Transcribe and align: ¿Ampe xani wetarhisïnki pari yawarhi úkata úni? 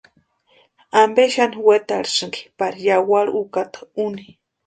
¿Ampe 1.03 1.23
xani 1.35 1.57
wetarhisïnki 1.67 2.41
pari 2.59 2.79
yawarhi 2.87 3.31
úkata 3.41 3.79
úni? 4.05 4.25